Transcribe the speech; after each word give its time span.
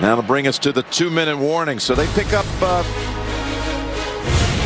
That'll 0.00 0.22
bring 0.22 0.46
us 0.46 0.58
to 0.60 0.72
the 0.72 0.82
two-minute 0.84 1.36
warning. 1.36 1.78
So 1.78 1.94
they 1.94 2.06
pick 2.14 2.32
up 2.32 2.46
uh, 2.60 2.82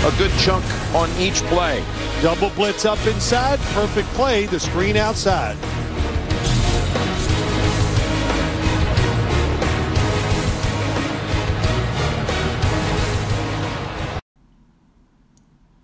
a 0.06 0.18
good 0.18 0.32
chunk 0.38 0.64
on 0.94 1.10
each 1.18 1.42
play. 1.44 1.82
Double 2.22 2.50
blitz 2.50 2.84
up 2.84 3.04
inside. 3.06 3.58
Perfect 3.74 4.08
play. 4.14 4.46
The 4.46 4.60
screen 4.60 4.96
outside. 4.96 5.56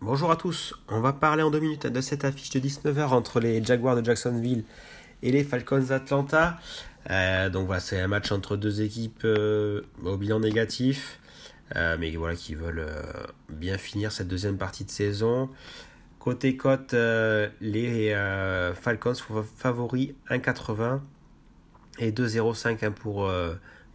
Bonjour 0.00 0.30
à 0.30 0.36
tous, 0.36 0.74
on 0.88 1.00
va 1.00 1.12
parler 1.12 1.42
en 1.42 1.50
deux 1.50 1.60
minutes 1.60 1.86
de 1.86 2.00
cette 2.00 2.24
affiche 2.24 2.50
de 2.50 2.60
19h 2.60 3.08
entre 3.12 3.40
les 3.40 3.64
Jaguars 3.64 3.96
de 3.96 4.04
Jacksonville 4.04 4.64
et 5.22 5.32
les 5.32 5.42
Falcons 5.42 5.86
d'Atlanta. 5.88 6.58
Euh, 7.10 7.50
donc 7.50 7.66
voilà, 7.66 7.80
c'est 7.80 8.00
un 8.00 8.08
match 8.08 8.30
entre 8.32 8.56
deux 8.56 8.82
équipes 8.82 9.22
euh, 9.24 9.82
au 10.04 10.16
bilan 10.16 10.40
négatif, 10.40 11.20
euh, 11.76 11.96
mais 11.98 12.10
voilà, 12.12 12.36
qui 12.36 12.54
veulent 12.54 12.86
bien 13.48 13.78
finir 13.78 14.12
cette 14.12 14.28
deuxième 14.28 14.58
partie 14.58 14.84
de 14.84 14.90
saison. 14.90 15.50
Côté 16.18 16.56
cote, 16.56 16.94
les 17.60 18.14
Falcons 18.80 19.14
favoris 19.56 20.10
1,80 20.30 21.00
et 21.98 22.12
2,05 22.12 22.84
hein, 22.84 22.92
pour, 22.92 23.28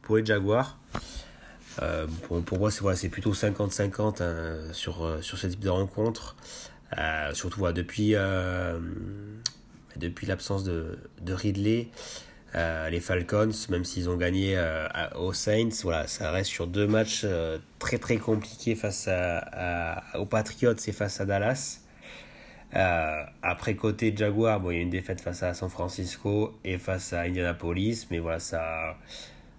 pour 0.02 0.18
les 0.18 0.26
Jaguars. 0.26 0.78
Euh, 1.82 2.08
pour, 2.46 2.60
moi, 2.60 2.72
c'est 2.72 2.82
voilà, 2.82 2.98
plutôt 3.10 3.34
50-50 3.34 4.22
hein, 4.22 4.58
sur, 4.74 5.18
sur 5.22 5.38
ce 5.38 5.48
type 5.48 5.62
de 5.62 5.70
rencontre. 5.70 6.36
Surtout 7.32 7.60
voilà, 7.60 7.72
depuis, 7.72 8.16
depuis 9.96 10.28
l'absence 10.28 10.66
de, 10.66 11.00
de 11.22 11.34
Ridley, 11.34 11.88
les 12.56 13.00
Falcons, 13.00 13.52
même 13.70 13.86
s'ils 13.86 14.10
ont 14.10 14.18
gagné 14.18 14.60
aux 15.16 15.34
Saints, 15.34 15.70
voilà, 15.84 16.08
ça 16.08 16.32
reste 16.32 16.50
sur 16.50 16.66
deux 16.66 16.88
matchs 16.88 17.26
très 17.78 17.98
très 18.00 18.18
compliqués 18.18 18.76
face 18.76 19.08
aux 20.16 20.26
Patriots 20.26 20.74
et 20.74 20.92
face 20.92 21.22
à 21.22 21.26
Dallas. 21.26 21.82
après 22.74 23.76
côté 23.76 24.14
Jaguar, 24.16 24.60
bon, 24.60 24.72
il 24.72 24.76
y 24.78 24.80
a 24.80 24.82
une 24.82 24.90
défaite 24.90 25.22
face 25.22 25.44
à 25.44 25.54
San 25.54 25.70
Francisco 25.70 26.58
et 26.64 26.78
face 26.80 27.14
à 27.14 27.22
Indianapolis, 27.22 28.08
mais 28.10 28.20
voilà, 28.20 28.40
ça 28.40 28.98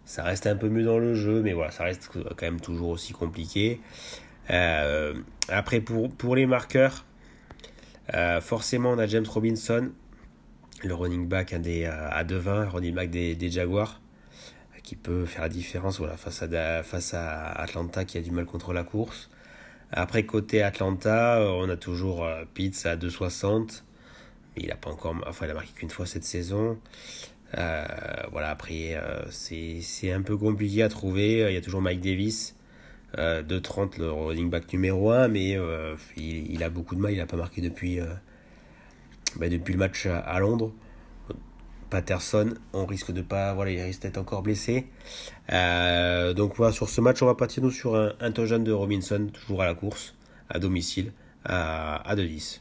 ça 0.08 0.22
reste 0.22 0.46
un 0.46 0.56
peu 0.56 0.70
mieux 0.70 0.84
dans 0.84 0.98
le 0.98 1.14
jeu, 1.14 1.42
mais 1.42 1.52
voilà, 1.52 1.70
ça 1.70 1.84
reste 1.84 2.08
quand 2.10 2.42
même 2.42 2.60
toujours 2.60 2.88
aussi 2.88 3.12
compliqué. 3.12 3.78
Euh, 4.48 5.12
après, 5.48 5.82
pour, 5.82 6.10
pour 6.10 6.34
les 6.34 6.46
marqueurs, 6.46 7.04
euh, 8.14 8.40
forcément, 8.40 8.92
on 8.92 8.98
a 8.98 9.06
James 9.06 9.26
Robinson, 9.28 9.90
le 10.84 10.94
running 10.94 11.28
back 11.28 11.54
des, 11.54 11.84
euh, 11.84 12.10
à 12.10 12.24
2-20, 12.24 12.68
running 12.68 12.94
back 12.94 13.10
des, 13.10 13.34
des, 13.34 13.50
Jaguars, 13.50 14.00
qui 14.82 14.96
peut 14.96 15.26
faire 15.26 15.42
la 15.42 15.48
différence 15.48 15.98
voilà, 15.98 16.16
face, 16.16 16.42
à, 16.42 16.82
face 16.82 17.14
à 17.14 17.52
Atlanta 17.52 18.04
qui 18.04 18.18
a 18.18 18.20
du 18.20 18.30
mal 18.30 18.46
contre 18.46 18.72
la 18.72 18.84
course. 18.84 19.30
Après, 19.90 20.24
côté 20.24 20.62
Atlanta, 20.62 21.40
on 21.40 21.68
a 21.68 21.76
toujours 21.76 22.28
Pitts 22.54 22.84
à 22.84 22.96
2,60, 22.96 23.82
mais 24.56 24.62
il 24.64 24.70
a 24.70 24.76
pas 24.76 24.90
encore, 24.90 25.14
enfin, 25.26 25.46
il 25.46 25.50
a 25.50 25.54
marqué 25.54 25.72
qu'une 25.72 25.90
fois 25.90 26.06
cette 26.06 26.24
saison. 26.24 26.78
Euh, 27.56 27.86
voilà, 28.30 28.50
après, 28.50 28.94
euh, 28.94 29.24
c'est 29.30 30.12
un 30.12 30.22
peu 30.22 30.36
compliqué 30.36 30.82
à 30.82 30.88
trouver. 30.88 31.46
Il 31.48 31.54
y 31.54 31.56
a 31.56 31.60
toujours 31.60 31.80
Mike 31.80 32.00
Davis, 32.00 32.56
euh, 33.18 33.42
de 33.42 33.58
30, 33.58 33.98
le 33.98 34.10
running 34.10 34.50
back 34.50 34.72
numéro 34.72 35.10
1, 35.10 35.28
mais 35.28 35.58
il, 36.16 36.62
a 36.62 36.70
beaucoup 36.70 36.94
de 36.94 37.00
mal. 37.00 37.12
Il 37.12 37.18
n'a 37.18 37.26
pas 37.26 37.36
marqué 37.36 37.60
depuis, 37.60 38.00
bah, 39.36 39.48
depuis 39.48 39.72
le 39.72 39.78
match 39.78 40.06
à, 40.06 40.38
Londres. 40.40 40.72
Patterson, 41.90 42.52
on 42.74 42.84
risque 42.84 43.12
de 43.12 43.22
pas, 43.22 43.54
voilà, 43.54 43.70
il 43.70 43.80
risque 43.80 44.02
d'être 44.02 44.18
encore 44.18 44.42
blessé. 44.42 44.86
donc 45.48 46.56
voilà, 46.56 46.72
sur 46.72 46.88
ce 46.88 47.00
match, 47.00 47.22
on 47.22 47.26
va 47.26 47.34
partir 47.34 47.62
nous 47.62 47.70
sur 47.70 47.96
un, 47.96 48.12
un 48.20 48.30
de 48.30 48.72
Robinson, 48.72 49.30
toujours 49.32 49.62
à 49.62 49.66
la 49.66 49.74
course, 49.74 50.14
à 50.50 50.58
domicile, 50.58 51.12
à, 51.44 51.96
à 52.06 52.14
2-10. 52.14 52.60